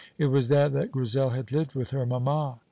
[0.17, 2.57] It was there that Grizel had lived with her mamma.